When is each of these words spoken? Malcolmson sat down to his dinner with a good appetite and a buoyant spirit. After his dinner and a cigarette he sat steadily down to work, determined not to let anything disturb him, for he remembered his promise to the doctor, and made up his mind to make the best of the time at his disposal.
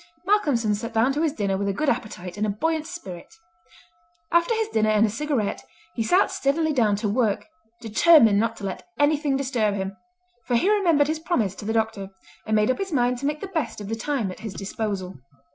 Malcolmson 0.25 0.73
sat 0.73 0.95
down 0.95 1.13
to 1.13 1.21
his 1.21 1.31
dinner 1.31 1.55
with 1.57 1.67
a 1.67 1.73
good 1.73 1.87
appetite 1.87 2.35
and 2.35 2.43
a 2.47 2.49
buoyant 2.49 2.87
spirit. 2.87 3.35
After 4.31 4.51
his 4.55 4.67
dinner 4.69 4.89
and 4.89 5.05
a 5.05 5.11
cigarette 5.11 5.63
he 5.93 6.01
sat 6.01 6.31
steadily 6.31 6.73
down 6.73 6.95
to 6.95 7.07
work, 7.07 7.45
determined 7.81 8.39
not 8.39 8.55
to 8.57 8.63
let 8.63 8.87
anything 8.97 9.35
disturb 9.37 9.75
him, 9.75 9.95
for 10.47 10.55
he 10.55 10.71
remembered 10.71 11.05
his 11.05 11.19
promise 11.19 11.53
to 11.53 11.65
the 11.65 11.73
doctor, 11.73 12.09
and 12.47 12.55
made 12.55 12.71
up 12.71 12.79
his 12.79 12.91
mind 12.91 13.19
to 13.19 13.27
make 13.27 13.41
the 13.41 13.47
best 13.49 13.79
of 13.79 13.89
the 13.89 13.95
time 13.95 14.31
at 14.31 14.39
his 14.39 14.55
disposal. 14.55 15.19